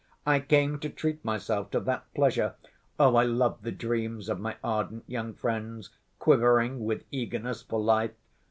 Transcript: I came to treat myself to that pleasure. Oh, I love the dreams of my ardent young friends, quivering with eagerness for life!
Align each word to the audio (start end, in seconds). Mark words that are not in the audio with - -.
I 0.25 0.39
came 0.39 0.79
to 0.79 0.89
treat 0.89 1.23
myself 1.23 1.69
to 1.69 1.79
that 1.81 2.11
pleasure. 2.15 2.55
Oh, 2.99 3.15
I 3.15 3.23
love 3.25 3.59
the 3.61 3.71
dreams 3.71 4.29
of 4.29 4.39
my 4.39 4.57
ardent 4.63 5.03
young 5.05 5.35
friends, 5.35 5.91
quivering 6.17 6.83
with 6.85 7.03
eagerness 7.11 7.61
for 7.61 7.79
life! 7.79 8.15